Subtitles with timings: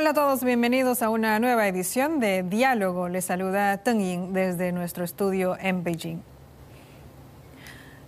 [0.00, 3.10] Hola a todos, bienvenidos a una nueva edición de Diálogo.
[3.10, 6.22] Les saluda Teng Ying desde nuestro estudio en Beijing.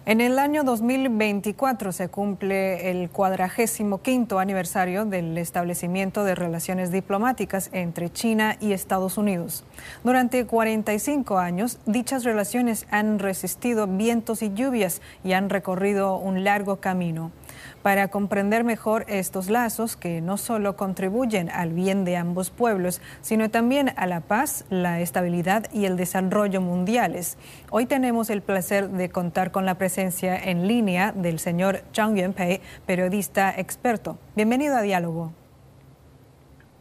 [0.06, 7.68] En el año 2024 se cumple el cuadragésimo quinto aniversario del establecimiento de relaciones diplomáticas
[7.72, 9.62] entre China y Estados Unidos.
[10.02, 16.76] Durante 45 años, dichas relaciones han resistido vientos y lluvias y han recorrido un largo
[16.76, 17.32] camino
[17.82, 23.50] para comprender mejor estos lazos que no solo contribuyen al bien de ambos pueblos, sino
[23.50, 27.38] también a la paz, la estabilidad y el desarrollo mundiales.
[27.70, 32.60] Hoy tenemos el placer de contar con la presencia en línea del señor Zhang Yuanpei,
[32.86, 34.18] periodista experto.
[34.36, 35.32] Bienvenido a Diálogo.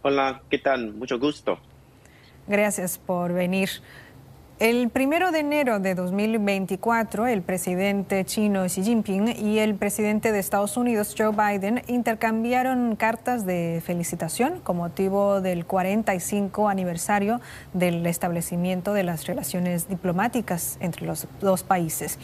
[0.03, 0.93] Hola, ¿qué tal?
[0.93, 1.59] Mucho gusto.
[2.47, 3.69] Gracias por venir.
[4.61, 10.37] El primero de enero de 2024, el presidente chino Xi Jinping y el presidente de
[10.37, 17.41] Estados Unidos, Joe Biden, intercambiaron cartas de felicitación con motivo del 45 aniversario
[17.73, 22.19] del establecimiento de las relaciones diplomáticas entre los dos países.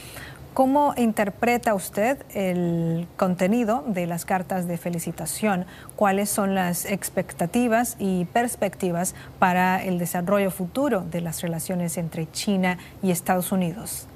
[0.58, 5.68] ¿Cómo interpreta usted el contenido de las cartas de felicitación?
[5.96, 12.80] ¿Cuáles son las expectativas y perspectivas para el desarrollo futuro de las relaciones entre China
[13.04, 14.08] y Estados Unidos?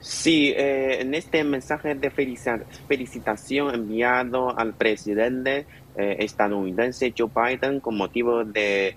[0.00, 5.64] Sí, eh, en este mensaje de felicitación enviado al presidente
[5.96, 8.94] eh, estadounidense Joe Biden con motivo de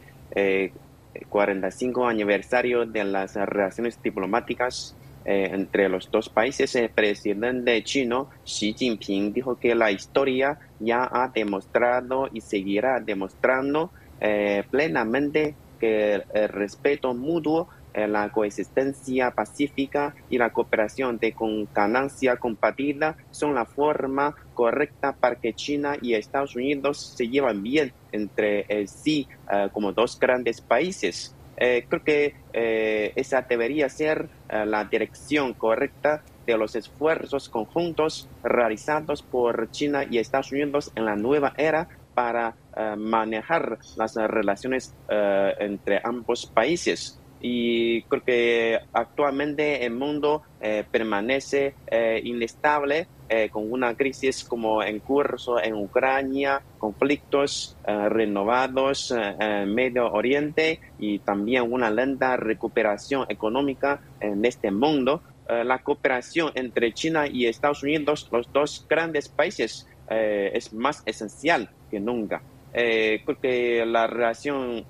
[1.29, 4.93] 45 eh, aniversario de las relaciones diplomáticas
[5.27, 11.09] eh, entre los dos países, el presidente chino Xi Jinping dijo que la historia ya
[11.11, 13.89] ha demostrado y seguirá demostrando
[14.21, 21.67] eh, plenamente que el respeto mutuo, eh, la coexistencia pacífica y la cooperación de con
[21.73, 27.93] ganancia compartida son la forma correcta para que China y Estados Unidos se llevan bien
[28.11, 29.27] entre sí
[29.71, 31.35] como dos grandes países.
[31.57, 38.29] Eh, creo que eh, esa debería ser eh, la dirección correcta de los esfuerzos conjuntos
[38.43, 42.55] realizados por China y Estados Unidos en la nueva era para
[42.97, 52.19] manejar las relaciones entre ambos países y creo que actualmente el mundo eh, permanece eh,
[52.23, 60.79] inestable eh, con una crisis como en curso en Ucrania, conflictos renovados en Medio Oriente
[60.97, 65.21] y también una lenta recuperación económica en este mundo.
[65.47, 71.99] la cooperación entre China y Estados Unidos, los dos grandes países, es más esencial que
[71.99, 72.41] nunca.
[72.71, 74.85] creo que la relación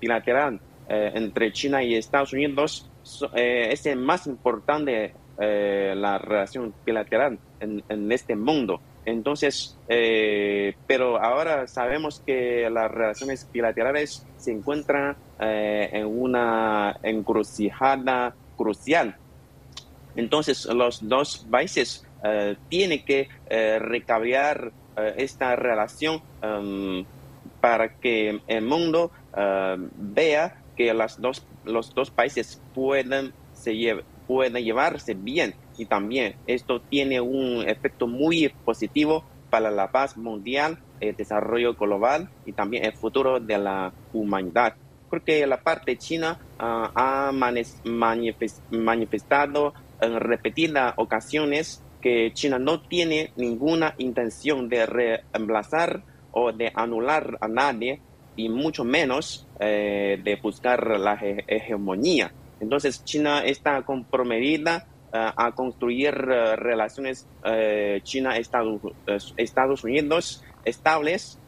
[0.00, 2.88] bilateral eh, entre China y Estados Unidos
[3.34, 8.80] eh, es el más importante eh, la relación bilateral en, este mundo.
[9.04, 9.78] Entonces,
[10.86, 19.16] pero ahora sabemos que las relaciones bilaterales se encuentran en una encrucijada crucial.
[20.14, 22.04] Entonces, los dos países
[22.68, 23.28] tienen que
[23.78, 24.72] recabrear
[25.16, 27.02] esta relación um,
[27.62, 29.10] para que el mundo
[29.96, 33.74] vea que las dos, los dos países pueden, se
[34.28, 40.78] pueden llevarse bien y también esto tiene un efecto muy positivo para la paz mundial,
[41.00, 44.76] el desarrollo global y también el futuro de la humanidad.
[45.10, 47.32] Porque la parte china ah, ha
[48.70, 57.36] manifestado en repetidas ocasiones que China no tiene ninguna intención de reemplazar o de anular
[57.40, 58.00] a nadie
[58.38, 61.18] y mucho menos eh, de buscar la
[61.48, 62.32] hegemonía.
[62.60, 67.26] Entonces China está comprometida eh, a construir eh, relaciones
[68.02, 71.38] China-Estados Unidos estables,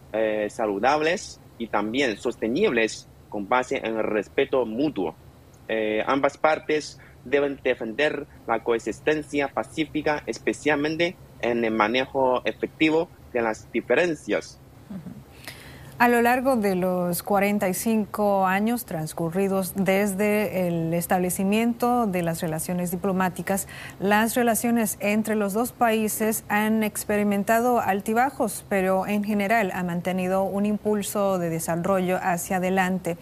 [0.49, 5.15] saludables y también sostenibles con base en el respeto mutuo.
[6.07, 14.59] ambas partes deben defender la coexistencia pacífica, especialmente en el manejo efectivo de las diferencias.
[16.01, 23.69] A lo largo de los 45 años transcurridos desde el establecimiento de las relaciones diplomáticas,
[23.99, 30.65] las relaciones entre los dos países han experimentado altibajos, pero en general ha mantenido un
[30.65, 33.19] impulso de desarrollo hacia adelante.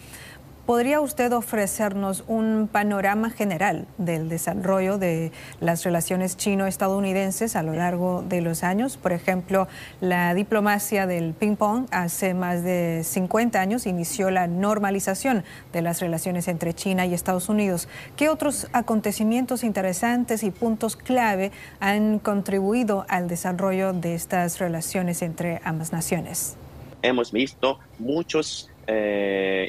[0.68, 8.22] ¿Podría usted ofrecernos un panorama general del desarrollo de las relaciones chino-estadounidenses a lo largo
[8.28, 8.98] de los años?
[8.98, 9.66] Por ejemplo,
[10.02, 15.42] la diplomacia del ping-pong hace más de 50 años inició la normalización
[15.72, 17.88] de las relaciones entre China y Estados Unidos.
[18.14, 21.50] ¿Qué otros acontecimientos interesantes y puntos clave
[21.80, 26.58] han contribuido al desarrollo de estas relaciones entre ambas naciones?
[27.02, 28.70] hemos visto muchos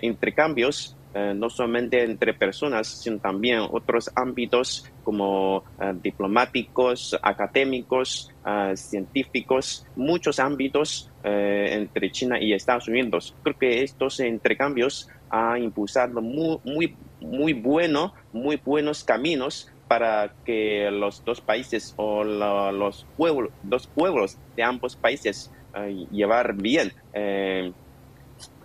[0.02, 0.96] intercambios
[1.36, 5.64] no solamente entre personas, sino también otros ámbitos como
[6.02, 8.32] diplomáticos, académicos,
[8.76, 13.36] científicos, muchos ámbitos entre China y Estados Unidos.
[13.44, 20.90] Creo que estos intercambios han impulsado muy, muy, muy, bueno, muy buenos caminos para que
[20.92, 26.94] los dos países o los pueblos, dos pueblos de ambos países eh, llevar bien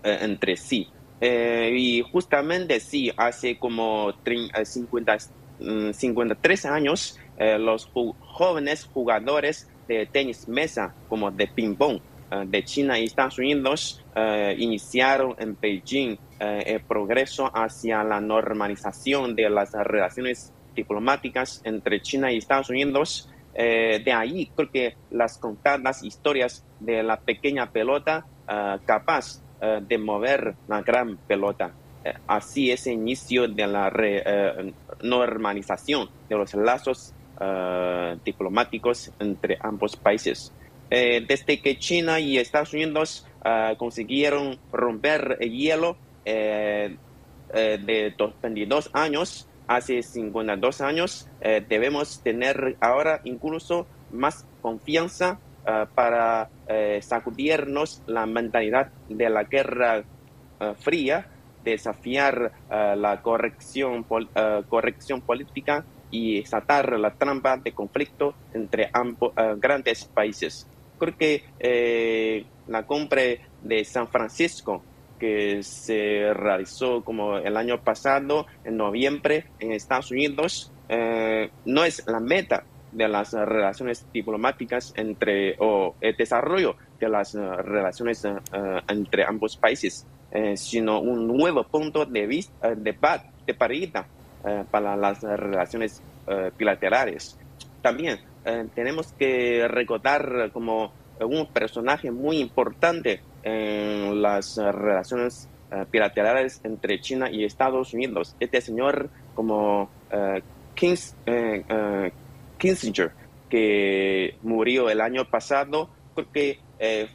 [0.05, 0.89] eh, eh, entre sí.
[1.21, 4.13] y justamente sí, hace como
[4.63, 5.19] 50,
[5.93, 7.91] 53 mm, años, los
[8.21, 12.01] jóvenes jugadores de tenis mesa, como de ping-pong,
[12.47, 14.05] de China y Estados Unidos,
[14.59, 22.39] iniciaron en Beijing el progreso hacia la normalización de las relaciones diplomáticas entre China y
[22.39, 23.31] Estados Unidos.
[23.55, 29.44] Eh, de ahí creo que las contadas historias de la pequeña pelota eh, capaz eh,
[29.83, 31.73] de mover la gran pelota.
[32.27, 33.91] así es el inicio de la
[35.03, 37.15] normalización de los lazos
[38.25, 40.53] diplomáticos entre ambos países.
[40.91, 43.27] desde que China y Estados Unidos
[43.79, 46.97] consiguieron romper el hielo de
[48.43, 57.01] 22 años, hace 52 años, eh, debemos tener ahora incluso más confianza eh, para eh,
[57.03, 60.05] sacudirnos la mentalidad de la guerra
[60.79, 61.27] fría,
[61.63, 64.05] desafiar la corrección,
[65.21, 70.67] política y desatar la trampa de conflicto entre ambos grandes países.
[70.97, 71.15] Creo
[72.69, 73.23] la compra
[73.63, 74.83] de San Francisco
[75.19, 82.07] que se realizó como el año pasado, en noviembre, en Estados Unidos, eh, no es
[82.07, 82.65] la meta
[82.95, 88.35] de las relaciones diplomáticas entre o el desarrollo de las eh, relaciones eh,
[88.89, 90.07] entre ambos países,
[90.57, 92.97] sino un nuevo punto de vista de,
[93.47, 94.05] de partida
[94.69, 96.03] para las relaciones
[96.59, 97.39] bilaterales.
[97.81, 98.19] También
[98.75, 105.49] tenemos que recordar como un personaje muy importante en las relaciones
[105.93, 108.35] bilaterales entre China y Estados Unidos.
[108.41, 109.83] Este señor como
[110.13, 110.41] uh,
[112.59, 113.13] Kissinger,
[113.49, 116.59] que murió el año pasado, porque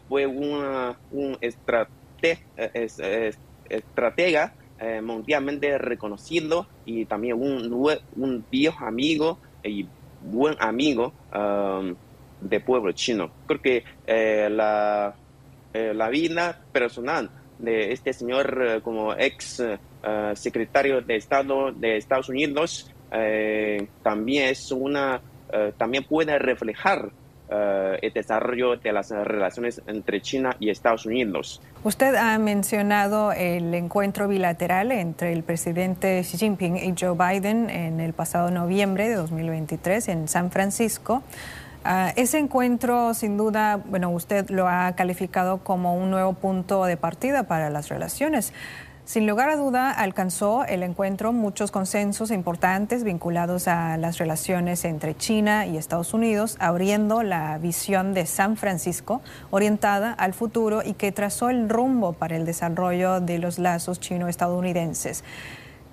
[0.07, 2.44] fue una, un estrate,
[3.69, 4.53] estratega
[5.03, 9.86] mundialmente reconocido y también un, viejo amigo y
[10.21, 11.95] buen amigo um,
[12.42, 13.30] de pueblo chino.
[13.45, 13.83] Creo que
[14.50, 15.15] la
[15.71, 19.77] eh, la vida personal de este señor eh, como ex eh,
[20.33, 22.92] secretario de Estado de Estados Unidos
[24.03, 25.21] también es una
[25.77, 27.09] también puede reflejar
[27.50, 31.59] el desarrollo de las relaciones entre China y Estados Unidos.
[31.83, 38.00] Usted ha mencionado el encuentro bilateral entre el presidente Xi Jinping y Joe Biden en
[38.00, 41.23] el pasado noviembre de 2023 en San Francisco.
[41.85, 46.97] Ah, ese encuentro, sin duda, bueno, usted lo ha calificado como un nuevo punto de
[46.97, 48.54] partida para las relaciones.
[49.09, 55.18] Sin lugar a duda, alcanzó el encuentro muchos consensos importantes vinculados a las relaciones entre
[55.18, 61.11] China y Estados Unidos, abriendo la visión de San Francisco orientada al futuro y que
[61.11, 65.23] trazó el rumbo para el desarrollo de los lazos chino-estadounidenses.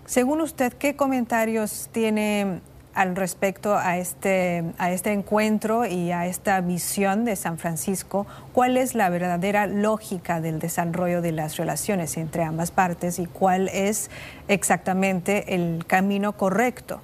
[0.05, 2.61] Según usted, ¿qué comentarios tiene
[2.97, 8.79] al respecto a este, a este encuentro y a esta visión de San Francisco, cuál
[8.79, 14.11] es la verdadera lógica del desarrollo de las relaciones entre ambas partes y cuál es
[14.49, 17.03] exactamente el camino correcto.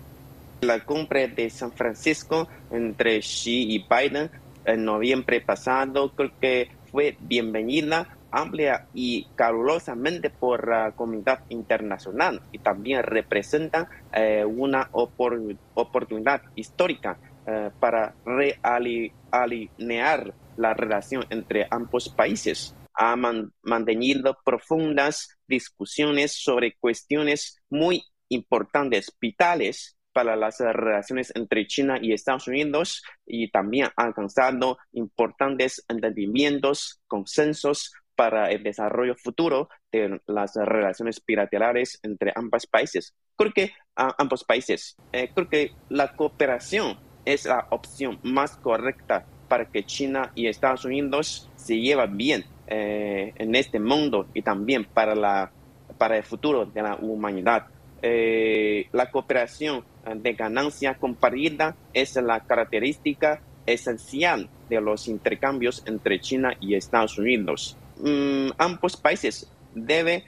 [0.63, 4.31] La cumbre de San Francisco entre Xi y Biden
[4.65, 12.59] en noviembre pasado creo que fue bienvenida amplia y calurosamente por la comunidad internacional y
[12.59, 22.75] también representa eh, una oportunidad histórica eh, para realinear la relación entre ambos países.
[22.95, 23.17] Ha
[23.63, 32.49] mantenido profundas discusiones sobre cuestiones muy importantes, vitales para las relaciones entre China y Estados
[32.49, 41.23] Unidos y también ha alcanzado importantes entendimientos, consensos para el desarrollo futuro de las relaciones
[41.27, 43.15] bilaterales entre ambos países.
[43.37, 49.67] Creo que ambos países, eh, creo que la cooperación es la opción más correcta para
[49.67, 55.15] que China y Estados Unidos se lleven bien eh, en este mundo y también para,
[55.15, 55.53] la,
[55.99, 57.67] para el futuro de la humanidad.
[58.01, 59.85] Eh, la cooperación
[60.17, 67.77] de ganancia compartida es la característica esencial de los intercambios entre China y Estados Unidos
[68.03, 70.23] mm, ambos países deben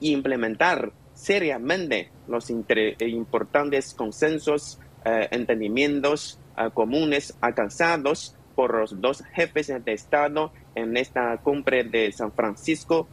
[0.00, 6.38] implementar seriamente los importantes consensos, entendimientos
[6.72, 13.06] comunes alcanzados por los dos jefes de Estado en esta cumbre de San Francisco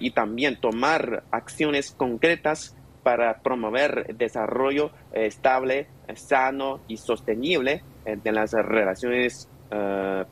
[0.00, 9.48] y también tomar acciones concretas para promover desarrollo estable, sano y sostenible de las relaciones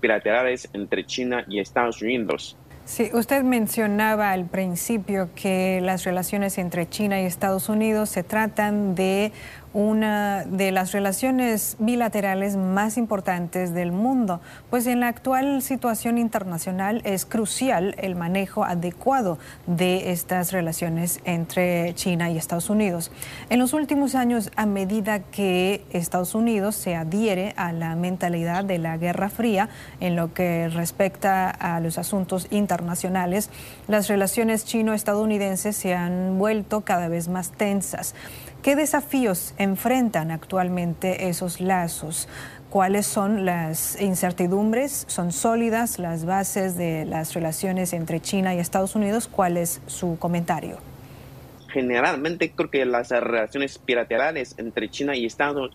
[0.01, 2.57] bilaterales entre China y Estados Unidos.
[2.87, 8.95] Sí, usted mencionaba al principio que las relaciones entre China y Estados Unidos se tratan
[8.95, 9.33] de
[9.77, 14.41] una de las relaciones bilaterales más importantes del mundo,
[14.71, 21.95] pues en la actual situación internacional es crucial el manejo adecuado de estas relaciones entre
[21.95, 23.13] China y Estados Unidos.
[23.51, 28.79] En los últimos años, a medida que Estados Unidos se adhiere a la mentalidad de
[28.79, 29.69] la Guerra Fría
[30.01, 33.51] en lo que respecta a los asuntos internacionales,
[33.89, 38.15] las relaciones chino-estadounidenses se han vuelto cada vez más tensas.
[38.67, 42.27] ¿Qué desafíos enfrentan actualmente esos lazos?
[42.69, 45.05] ¿Cuáles son las incertidumbres?
[45.07, 49.29] ¿Son sólidas las bases de las relaciones entre China y Estados Unidos?
[49.29, 50.79] ¿Cuál es su comentario?
[51.69, 55.71] Generalmente creo que las relaciones bilaterales entre China y Estados,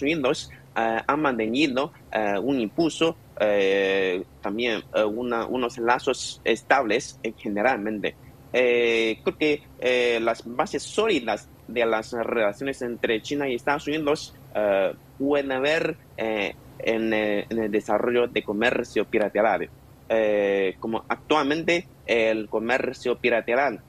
[0.00, 8.14] Unidos eh, han mantenido eh, un impulso, eh, también unos lazos estables generalmente.
[8.52, 15.52] creo que las bases sólidas de las relaciones entre China y Estados Unidos uh, pueden
[15.52, 19.68] haber eh, en, el desarrollo de comercio bilateral.
[20.08, 23.82] Eh, como actualmente el comercio bilateral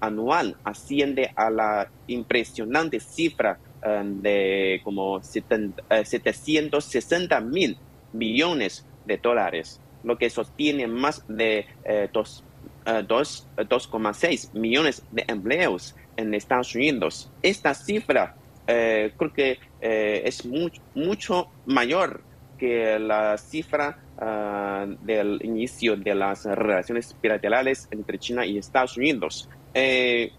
[0.00, 3.56] anual asciende a la impresionante cifra
[4.04, 7.78] de como 760 mil
[8.12, 17.30] millones de dólares, lo que sostiene más de 2,6 millones de empleos en Estados Unidos.
[17.42, 18.36] Esta cifra
[18.72, 20.46] eh, creo que eh, es
[20.94, 22.22] mucho mayor
[22.56, 29.48] que la cifra ah, del inicio de las relaciones bilaterales entre China y Estados Unidos.
[29.74, 30.30] Eh,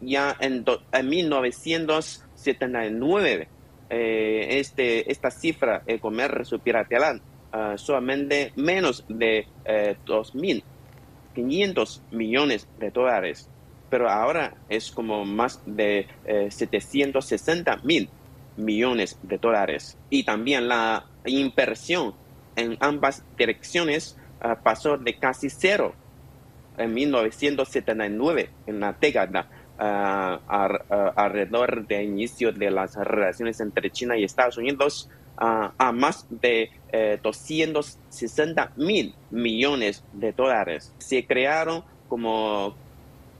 [0.00, 0.64] ya en,
[1.08, 3.48] 1979,
[3.88, 13.48] este, esta cifra de comercio bilateral ah, solamente menos de 2.500 millones de dólares
[13.96, 16.06] pero ahora es como más de
[16.50, 18.10] 760 eh, mil
[18.58, 19.96] millones de dólares.
[20.10, 22.14] Y también la inversión
[22.56, 25.94] en ambas direcciones ah, pasó de casi cero
[26.76, 29.48] en 1979, en la década,
[29.78, 36.26] ah, ah, alrededor del inicio de las relaciones entre China y Estados Unidos, a más
[36.28, 36.70] de
[37.22, 40.92] 260 eh, mil millones de dólares.
[40.98, 42.76] Se crearon como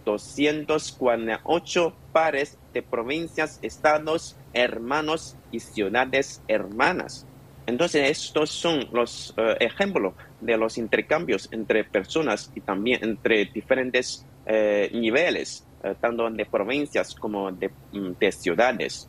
[0.06, 7.26] 248 pares de provincias, estados, hermanos y ciudades hermanas.
[7.66, 14.24] Entonces, estos son los eh, ejemplos de los intercambios entre personas y también entre diferentes
[14.46, 19.08] eh, niveles, eh, tanto de provincias como de, mm, de ciudades.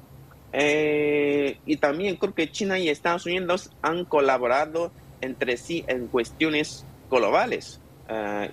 [0.54, 7.80] y también creo que China y Estados Unidos han colaborado entre sí en cuestiones globales,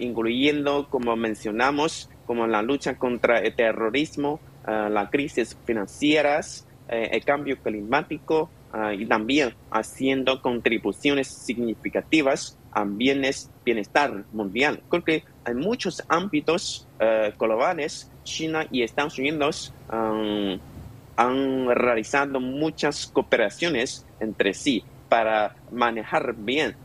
[0.01, 7.25] incluyendo, como mencionamos, como la lucha contra el terrorismo, uh, las crisis financieras, eh, el
[7.25, 14.83] cambio climático ah, y también haciendo contribuciones significativas a bienes, bienestar mundial.
[14.91, 24.05] Creo que en muchos ámbitos eh, globales, China y Estados Unidos han realizado muchas cooperaciones
[24.19, 26.77] entre sí para manejar bien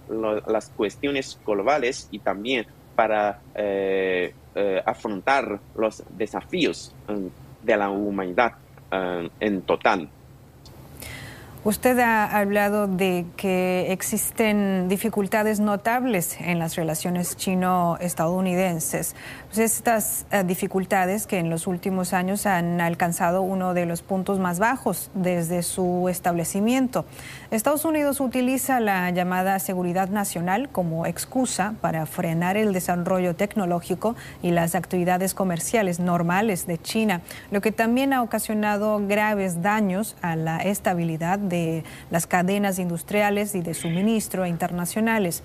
[0.48, 2.68] las cuestiones globales y también
[3.00, 7.30] para eh, eh, afrontar los desafíos eh,
[7.64, 8.56] de la humanidad
[9.40, 10.10] en total.
[11.66, 19.14] Usted ha hablado de que existen dificultades notables en las relaciones chino-estadounidenses.
[19.48, 24.40] Pues estas eh, dificultades que en los últimos años han alcanzado uno de los puntos
[24.40, 27.04] más bajos desde su establecimiento.
[27.52, 34.52] Estados Unidos utiliza la llamada seguridad nacional como excusa para frenar el desarrollo tecnológico y
[34.52, 37.20] las actividades comerciales normales de China,
[37.52, 43.62] lo que también ha ocasionado graves daños a la estabilidad de las cadenas industriales y
[43.62, 45.44] de suministro internacionales.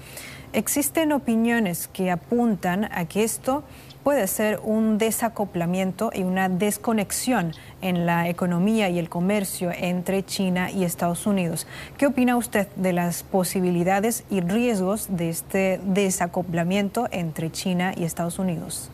[0.53, 3.65] Existen opiniones que apuntan a que esto
[4.05, 10.71] puede ser un desacoplamiento y una desconexión en la economía y el comercio entre China
[10.71, 11.67] y Estados Unidos.
[11.97, 18.39] ¿Qué opina usted de las posibilidades y riesgos de este desacoplamiento entre China y Estados
[18.39, 18.91] Unidos?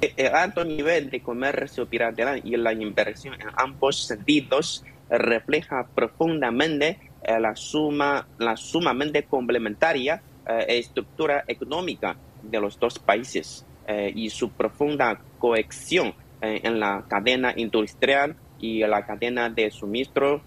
[0.00, 7.40] El alto nivel de comercio bilateral y la inversión en ambos sentidos refleja profundamente eh,
[7.40, 13.66] la, suma, la sumamente complementaria eh, estructura económica de los dos países.
[13.86, 20.42] Eh, y su profunda cohesión en la cadena industrial y la cadena de suministro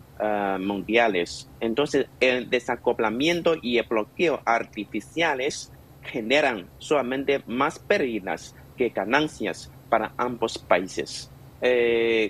[0.60, 1.50] mundiales.
[1.60, 5.72] Entonces, el desacoplamiento y el bloqueo artificiales
[6.04, 11.32] generan solamente más pérdidas que ganancias para ambos países.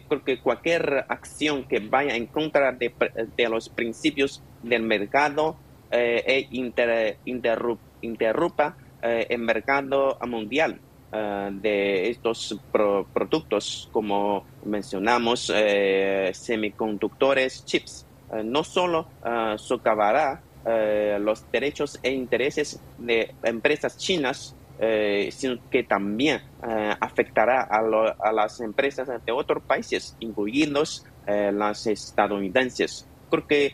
[0.08, 2.94] Porque cualquier acción que vaya en contra de,
[3.50, 5.58] los principios del mercado
[5.92, 6.48] e
[8.02, 10.80] interrumpa el mercado mundial
[11.10, 12.60] eh, de estos
[13.14, 19.08] productos, como mencionamos, eh, semiconductores, chips, eh, no solo
[19.58, 20.44] socavará
[21.20, 26.42] los derechos e intereses de empresas chinas, sino que también
[27.00, 33.08] afectará a, las empresas de otros países, incluidos las estadounidenses.
[33.30, 33.74] Porque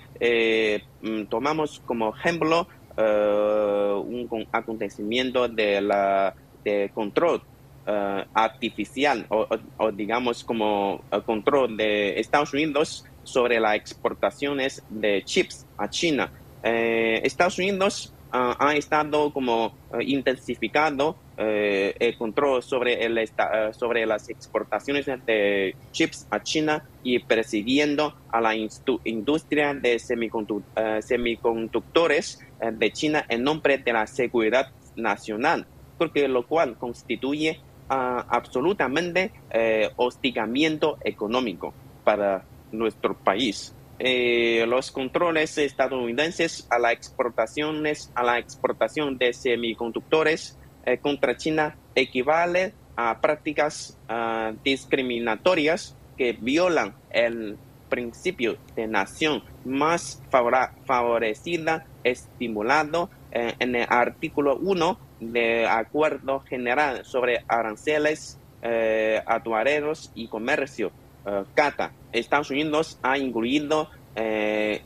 [1.02, 2.68] mm, tomamos como ejemplo
[2.98, 7.44] un acontecimiento de control
[7.86, 15.66] eh, artificial o, digamos como eh, control de Estados Unidos sobre las exportaciones de chips
[15.78, 16.32] a China.
[16.64, 23.30] Eh, Estados Unidos ha estado como intensificando el control sobre, el,
[23.74, 32.40] sobre las exportaciones de chips a China y persiguiendo a la industria de semiconductores
[32.72, 37.60] de China en nombre de la seguridad nacional porque lo cual constituye
[37.90, 43.74] ah, absolutamente eh, hostigamiento económico para nuestro país.
[44.00, 51.78] Eh, los controles estadounidenses a las exportaciones a la exportación de semiconductores eh, contra China
[51.94, 57.58] equivale a prácticas ah, discriminatorias que violan el
[57.90, 68.40] principio de nación más favorecida estimulado en el artículo 1 de Acuerdo General sobre Aranceles
[68.62, 70.92] eh, Aduaneros y Comercio,
[71.26, 71.92] eh, CATA.
[72.12, 74.82] Estados Unidos ha incluido eh,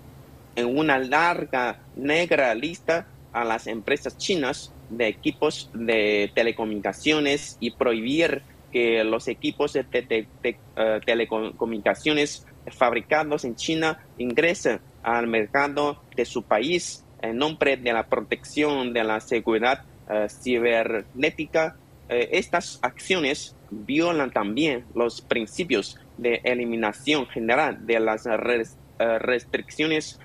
[0.56, 8.42] en una larga negra lista a las empresas chinas de equipos de telecomunicaciones y prohibir
[8.72, 9.86] que los equipos de,
[10.44, 18.08] eh, telecomunicaciones fabricados en China ingresen al mercado de su país en nombre de la
[18.08, 21.76] protección de la seguridad eh, cibernética,
[22.10, 30.20] eh, estas acciones violan también los principios de eliminación general de las eh, restricciones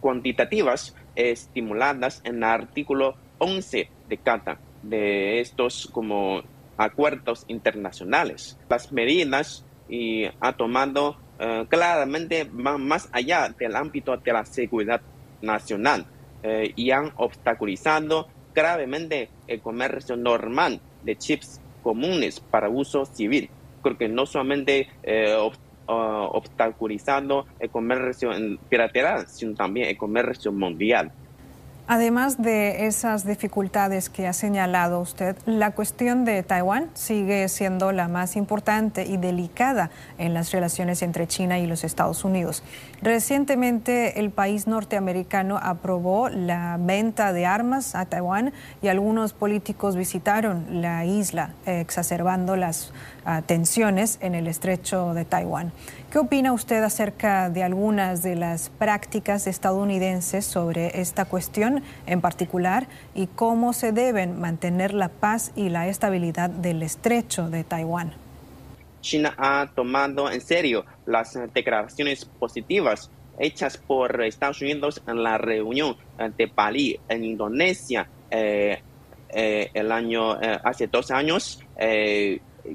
[0.00, 6.42] cuantitativas estimuladas en el artículo 11 de CATA de estos como
[6.78, 8.56] acuerdos internacionales.
[8.70, 11.18] Las medidas y ha tomado
[11.68, 15.02] claramente van más allá del ámbito de la seguridad
[15.42, 16.06] nacional
[16.42, 23.48] eh, y han obstaculizado gravemente el comercio normal de chips comunes para uso civil.
[23.82, 25.34] Porque no solamente eh,
[25.86, 28.30] obstaculizando el comercio
[28.70, 31.10] bilateral, sino también el comercio mundial.
[31.90, 38.08] Además de esas dificultades que ha señalado usted, la cuestión de Taiwán sigue siendo la
[38.08, 42.62] más importante y delicada en las relaciones entre China y los Estados Unidos.
[43.00, 50.82] Recientemente el país norteamericano aprobó la venta de armas a Taiwán y algunos políticos visitaron
[50.82, 52.92] la isla, exacerbando las
[53.24, 55.72] ah, tensiones en el estrecho de Taiwán.
[56.10, 62.88] ¿Qué opina usted acerca de algunas de las prácticas estadounidenses sobre esta cuestión en particular
[63.14, 68.14] y cómo se deben mantener la paz y la estabilidad del estrecho de Taiwán?
[69.02, 75.94] China ha tomado en serio las declaraciones positivas hechas por Estados Unidos en la reunión
[76.38, 78.80] de Bali en Indonesia eh,
[79.28, 81.62] eh, el año eh, hace dos años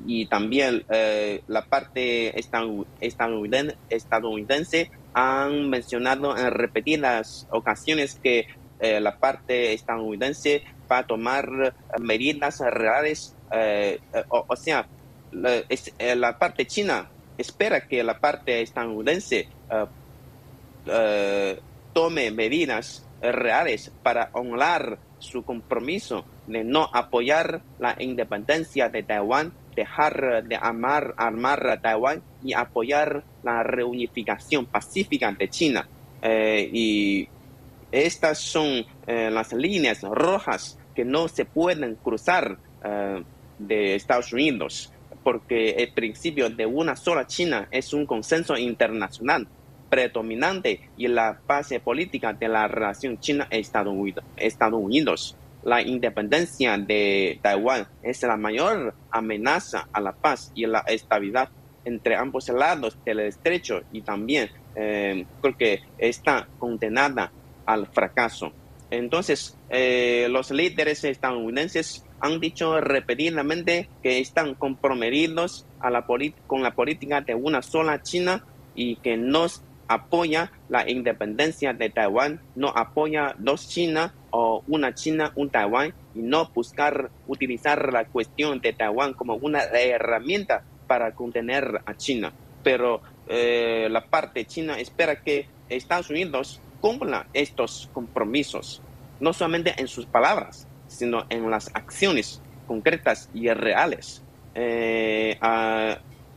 [0.06, 8.48] y también eh, la parte estadounidense, han mencionado en repetidas ocasiones que
[8.80, 14.88] eh, la parte estadounidense va a tomar medidas reales, eh, o, sea,
[15.32, 15.64] la,
[16.16, 19.48] la, parte china espera que la parte estadounidense
[21.94, 30.44] tome medidas reales para honrar su compromiso de no apoyar la independencia de Taiwán, dejar
[30.44, 35.88] de amar, armar a Taiwán y apoyar la reunificación pacífica de China.
[36.22, 37.28] Eh, y
[37.92, 43.24] estas son eh, las líneas rojas que no se pueden cruzar eh,
[43.60, 44.92] de Estados Unidos,
[45.24, 49.48] porque el principio de una sola China es un consenso internacional
[49.90, 55.36] predominante y la base política de la relación China-Estados Unidos.
[55.64, 61.50] La independencia de Taiwán es la mayor amenaza a la paz y la estabilidad
[61.86, 67.32] entre ambos lados del estrecho y también eh, porque está condenada
[67.66, 68.52] al fracaso.
[68.90, 76.06] Entonces, eh, los líderes estadounidenses han dicho repetidamente que están comprometidos a la
[76.48, 78.46] con la política de una sola China
[78.76, 79.48] y que no
[79.88, 86.20] apoya la independencia de Taiwán, no apoya dos China o una China, un Taiwán, y
[86.20, 92.34] no buscar utilizar la cuestión de Taiwán como una herramienta para contener a China.
[92.64, 98.82] Pero eh, la parte china espera que Estados Unidos cumpla estos compromisos,
[99.20, 104.24] no solamente en sus palabras, sino en las acciones concretas y reales,
[104.56, 105.38] eh,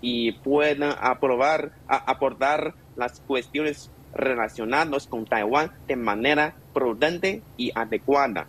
[0.02, 8.46] y puedan aprobar, aportar las cuestiones relacionadas con Taiwán de manera prudente y adecuada.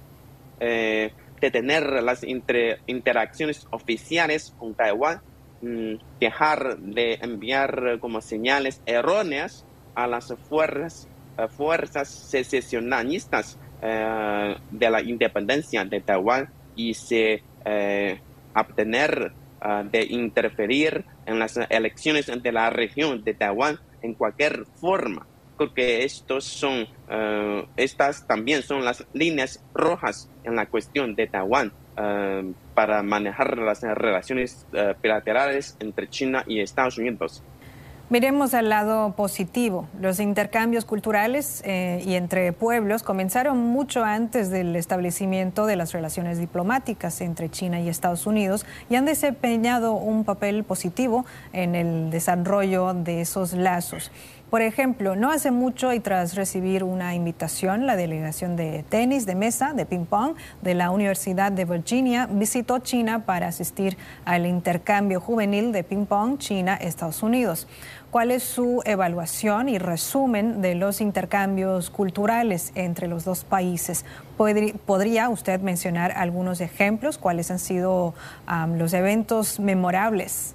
[0.59, 5.21] Eh, de tener las interacciones oficiales con Taiwán,
[5.61, 11.07] mm, dejar de enviar como señales erróneas a las fuerzas
[11.55, 18.19] fuerzas secesionistas eh, de la independencia de Taiwán y se eh,
[18.53, 19.31] abstener
[19.91, 25.25] de interferir en las elecciones de la región de Taiwán en cualquier forma
[25.57, 26.87] porque estos son,
[27.75, 31.71] estas también son las líneas rojas en la cuestión de Taiwán
[32.75, 34.65] para manejar las relaciones
[35.01, 37.43] bilaterales entre China y Estados Unidos.
[38.09, 39.85] Miremos al lado positivo.
[39.99, 46.39] Los intercambios culturales eh, y entre pueblos comenzaron mucho antes del establecimiento de las relaciones
[46.39, 52.93] diplomáticas entre China y Estados Unidos y han desempeñado un papel positivo en el desarrollo
[52.93, 54.09] de esos lazos.
[54.49, 59.35] Por ejemplo, no hace mucho y tras recibir una invitación, la delegación de tenis de
[59.35, 65.73] mesa, de ping-pong de la Universidad de Virginia visitó China para asistir al intercambio juvenil
[65.73, 67.67] de ping-pong China-Estados Unidos.
[68.09, 74.05] ¿Cuál es su evaluación y resumen de los intercambios culturales entre los dos países?
[74.37, 77.17] ¿Podría usted mencionar algunos ejemplos?
[77.17, 78.13] ¿Cuáles han sido
[78.77, 80.53] los eventos memorables?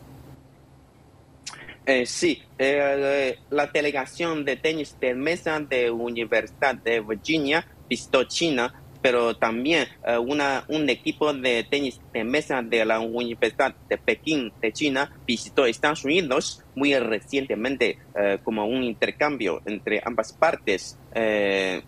[1.84, 8.72] Eh, sí, eh, la delegación de tenis de mesa de Universidad de Virginia visitó China
[9.02, 14.52] pero también eh, una, un equipo de tenis de mesa de la Universidad de Pekín
[14.62, 20.96] de China visitó Estados Unidos muy recientemente eh, como un intercambio entre ambas partes.
[21.14, 21.82] Eh,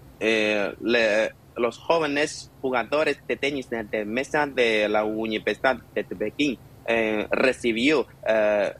[1.56, 6.58] los jóvenes jugadores de tenis de, mesa de la Universidad de Pekín
[7.30, 8.06] recibió,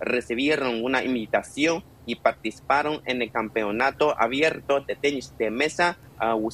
[0.01, 6.51] recibieron una invitación y participaron en el campeonato abierto de tenis de mesa uh,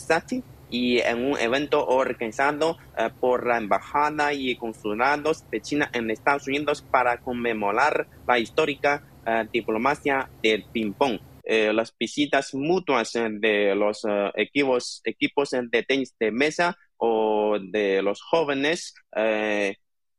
[0.71, 6.47] y en un evento organizado eh, por la Embajada y Consulados de China en Estados
[6.47, 11.19] Unidos para conmemorar la histórica eh, diplomacia del ping-pong.
[11.43, 18.23] Eh, las visitas mutuas de los equipos, equipos de tenis de mesa o de los
[18.23, 18.95] jóvenes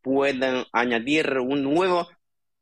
[0.01, 2.07] pueden añadir un nuevo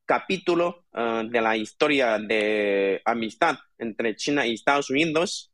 [0.05, 5.51] capítulo de la historia de amistad entre China y Estados Unidos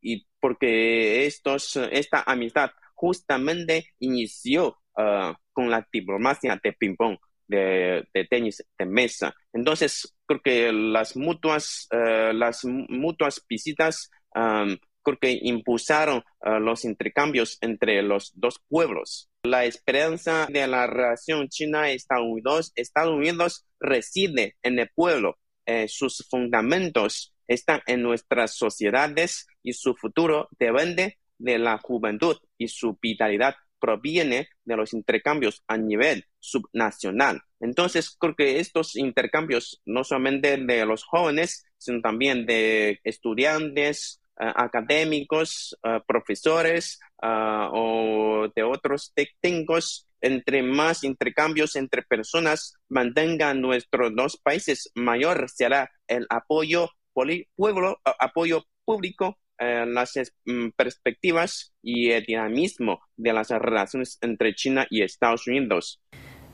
[0.00, 8.64] y porque estos, esta amistad justamente inició ah, con la diplomacia de ping-pong, de, tenis
[8.76, 9.34] de mesa.
[9.52, 14.78] Entonces, creo que las mutuas, ah, las mutuas visitas creo
[15.16, 19.30] que impulsaron ah, los intercambios entre los dos pueblos.
[19.42, 25.38] La esperanza de la relación China-Estados Unidos reside en el pueblo.
[25.64, 32.68] Eh, sus fundamentos están en nuestras sociedades y su futuro depende de la juventud y
[32.68, 37.42] su vitalidad proviene de los intercambios a nivel subnacional.
[37.60, 45.76] Entonces, creo que estos intercambios, no solamente de los jóvenes, sino también de estudiantes, académicos,
[45.82, 54.36] eh, profesores eh, o de otros técnicos, entre más intercambios entre personas mantengan nuestros dos
[54.36, 63.32] países, mayor será el apoyo pueblo, apoyo público las mm, perspectivas y el dinamismo de
[63.32, 66.00] las relaciones entre China y Estados Unidos.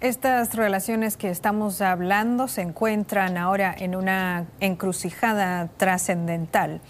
[0.00, 6.82] Estas relaciones que estamos hablando se encuentran ahora en una encrucijada trascendental.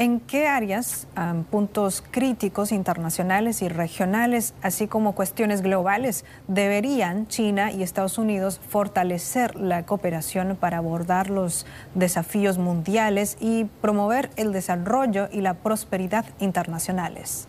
[0.00, 1.08] ¿En qué áreas,
[1.50, 9.56] puntos críticos internacionales y regionales, así como cuestiones globales, deberían China y Estados Unidos fortalecer
[9.56, 17.48] la cooperación para abordar los desafíos mundiales y promover el desarrollo y la prosperidad internacionales?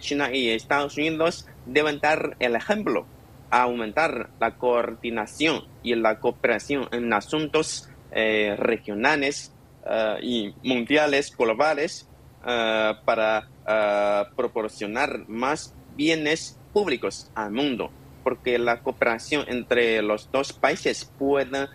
[0.00, 3.04] China y Estados Unidos deben dar el ejemplo,
[3.50, 9.53] aumentar la coordinación y la cooperación en asuntos eh, regionales
[9.86, 12.08] eh, y mundiales globales
[12.46, 17.90] eh, para eh, proporcionar más bienes públicos al mundo,
[18.22, 21.68] porque la cooperación entre los dos países puede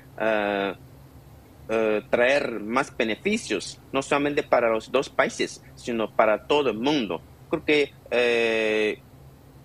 [2.10, 7.22] traer más beneficios, no solamente para los dos países, sino para todo el mundo.
[7.50, 9.02] Creo que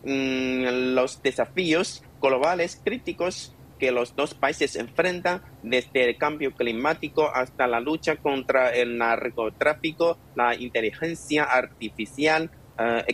[0.05, 7.67] mm, los desafíos globales críticos que los dos países enfrentan, desde el cambio climático hasta
[7.67, 13.05] la lucha contra el narcotráfico, la inteligencia artificial, eh,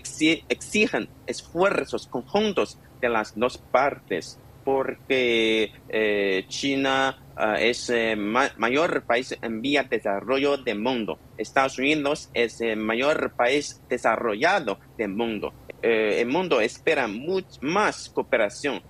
[0.49, 9.37] exigen esfuerzos conjuntos de las dos partes, porque eh, China eh, es el mayor país
[9.43, 11.19] en vía de desarrollo del mundo.
[11.37, 15.53] Estados Unidos es el mayor país desarrollado del mundo.
[15.83, 18.83] el mundo espera much más cooperación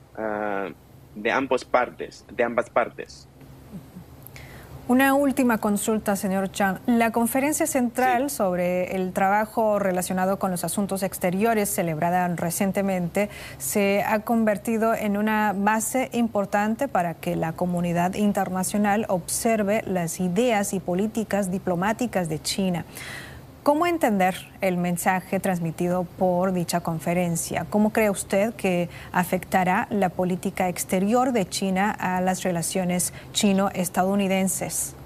[1.14, 3.28] de ambas partes, de ambas partes.
[4.90, 6.78] Una última consulta, señor Chang.
[6.86, 14.18] La conferencia central sobre el trabajo relacionado con los asuntos exteriores celebrada recientemente se ha
[14.22, 21.52] convertido en una base importante para que la comunidad internacional observe las ideas y políticas
[21.52, 22.84] diplomáticas de China.
[23.62, 27.66] ¿Cómo entender el mensaje transmitido por dicha conferencia?
[27.68, 34.96] ¿Cómo cree usted que afectará la política exterior de China a las relaciones chino-estadounidenses?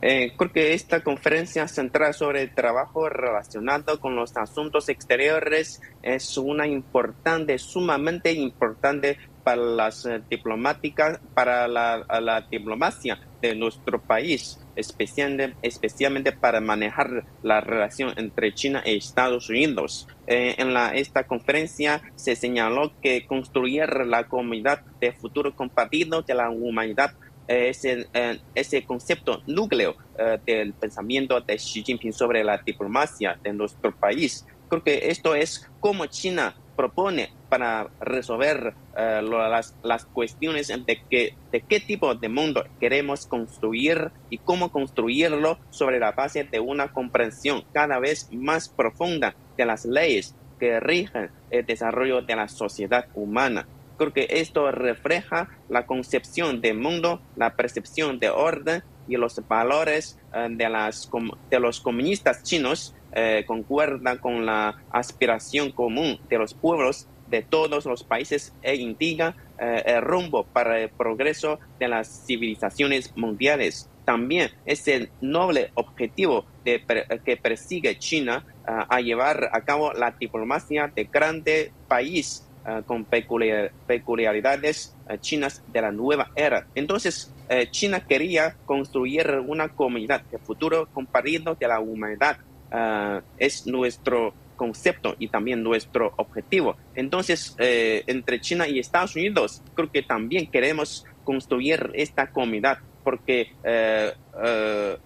[0.00, 6.38] Eh, creo que esta conferencia central sobre el trabajo relacionado con los asuntos exteriores es
[6.38, 15.56] una importante, sumamente importante para las eh, diplomáticas, para la diplomacia de nuestro país especialmente,
[15.62, 20.08] especialmente para manejar la relación entre China y Estados Unidos.
[20.26, 26.34] Eh, en la, esta conferencia se señaló que construir la comunidad de futuro compartido de
[26.34, 27.14] la humanidad
[27.50, 33.38] es el, eh, ese concepto núcleo eh, del pensamiento de Xi Jinping sobre la diplomacia
[33.42, 34.46] de nuestro país.
[34.68, 41.34] Creo que esto es como China propone para resolver eh, las, las, cuestiones de, que,
[41.52, 46.90] de qué tipo de mundo queremos construir y cómo construirlo sobre la base de una
[46.90, 53.08] comprensión cada vez más profunda de las leyes que rigen el desarrollo de la sociedad
[53.14, 53.66] humana.
[53.98, 60.18] Creo que esto refleja la concepción del mundo, la percepción de orden y los valores
[60.32, 61.10] eh, de, las,
[61.50, 67.84] de los comunistas chinos eh, concuerda con la aspiración común de los pueblos de todos
[67.86, 73.90] los países e indica eh, el rumbo para el progreso de las civilizaciones mundiales.
[74.04, 76.82] También es el noble objetivo de,
[77.24, 82.46] que persigue China a llevar a cabo la diplomacia de grande país
[82.86, 86.66] con peculiaridades chinas de la nueva era.
[86.74, 87.32] Entonces,
[87.70, 92.38] China quería construir una comunidad de futuro compartido de la humanidad
[92.70, 96.76] Ah, es nuestro concepto y también nuestro objetivo.
[96.94, 103.52] Entonces, eh, entre China y Estados Unidos, creo que también queremos construir esta comunidad porque
[103.64, 104.12] eh,
[104.44, 104.96] eh,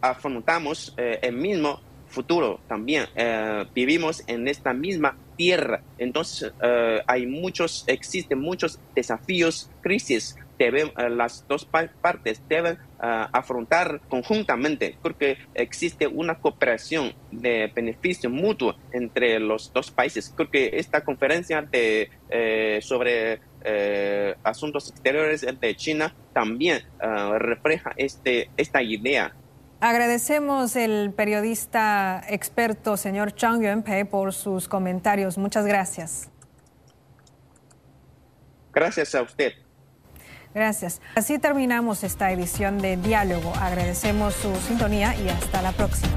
[0.00, 3.06] afrontamos el mismo futuro también.
[3.74, 5.80] vivimos en esta misma tierra.
[5.96, 6.52] Entonces,
[7.06, 12.78] hay muchos, existen muchos desafíos, crisis deben, eh, las dos partes deben eh,
[13.32, 20.32] afrontar conjuntamente, porque existe una cooperación de beneficio mutuo entre los dos países.
[20.34, 23.40] Creo que esta conferencia de, eh, sobre
[24.44, 26.80] asuntos exteriores de China también
[27.38, 29.34] refleja este, esta idea.
[29.80, 35.38] Agradecemos el periodista experto señor Chang Yuanpei por sus comentarios.
[35.38, 36.28] Muchas gracias.
[38.72, 39.52] Gracias a usted.
[40.52, 41.00] Gracias.
[41.14, 43.52] Así terminamos esta edición de Diálogo.
[43.60, 46.12] Agradecemos su sintonía y hasta la próxima.